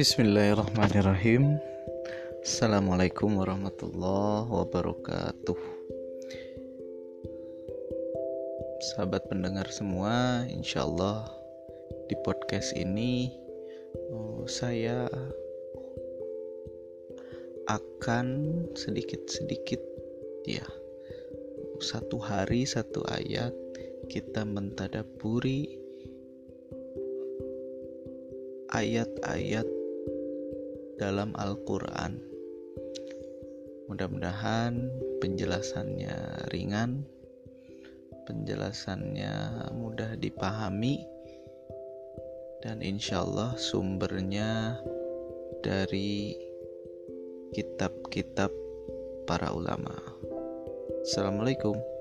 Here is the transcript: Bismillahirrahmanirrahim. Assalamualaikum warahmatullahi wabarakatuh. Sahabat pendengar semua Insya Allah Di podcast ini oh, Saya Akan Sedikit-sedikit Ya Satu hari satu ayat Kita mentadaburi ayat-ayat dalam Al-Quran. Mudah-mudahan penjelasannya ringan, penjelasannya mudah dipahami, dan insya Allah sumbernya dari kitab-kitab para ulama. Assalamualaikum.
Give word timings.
Bismillahirrahmanirrahim. 0.00 1.60
Assalamualaikum 2.40 3.36
warahmatullahi 3.36 4.48
wabarakatuh. 4.48 5.60
Sahabat 8.80 9.28
pendengar 9.28 9.68
semua 9.68 10.48
Insya 10.48 10.88
Allah 10.88 11.28
Di 12.08 12.16
podcast 12.24 12.72
ini 12.80 13.28
oh, 14.08 14.48
Saya 14.48 15.04
Akan 17.68 18.56
Sedikit-sedikit 18.72 19.84
Ya 20.48 20.64
Satu 21.84 22.16
hari 22.16 22.64
satu 22.64 23.04
ayat 23.04 23.52
Kita 24.08 24.48
mentadaburi 24.48 25.76
ayat-ayat 28.72 29.79
dalam 31.00 31.32
Al-Quran. 31.40 32.20
Mudah-mudahan 33.88 34.92
penjelasannya 35.24 36.46
ringan, 36.52 37.08
penjelasannya 38.28 39.32
mudah 39.72 40.20
dipahami, 40.20 41.00
dan 42.60 42.84
insya 42.84 43.24
Allah 43.24 43.56
sumbernya 43.56 44.76
dari 45.64 46.36
kitab-kitab 47.56 48.52
para 49.24 49.56
ulama. 49.56 49.96
Assalamualaikum. 51.00 51.99